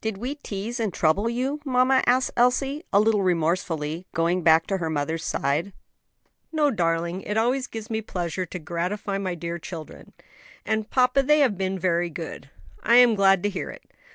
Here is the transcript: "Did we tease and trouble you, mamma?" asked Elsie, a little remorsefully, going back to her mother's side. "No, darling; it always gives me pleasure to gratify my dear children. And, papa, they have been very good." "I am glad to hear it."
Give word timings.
"Did 0.00 0.16
we 0.16 0.34
tease 0.36 0.80
and 0.80 0.94
trouble 0.94 1.28
you, 1.28 1.60
mamma?" 1.62 2.02
asked 2.06 2.30
Elsie, 2.38 2.84
a 2.90 2.98
little 2.98 3.20
remorsefully, 3.20 4.06
going 4.14 4.42
back 4.42 4.66
to 4.68 4.78
her 4.78 4.88
mother's 4.88 5.22
side. 5.26 5.74
"No, 6.50 6.70
darling; 6.70 7.20
it 7.20 7.36
always 7.36 7.66
gives 7.66 7.90
me 7.90 8.00
pleasure 8.00 8.46
to 8.46 8.58
gratify 8.58 9.18
my 9.18 9.34
dear 9.34 9.58
children. 9.58 10.14
And, 10.64 10.88
papa, 10.88 11.22
they 11.22 11.40
have 11.40 11.58
been 11.58 11.78
very 11.78 12.08
good." 12.08 12.48
"I 12.82 12.96
am 12.96 13.14
glad 13.14 13.42
to 13.42 13.50
hear 13.50 13.68
it." 13.68 13.84